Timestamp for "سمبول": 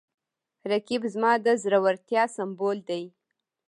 2.35-2.77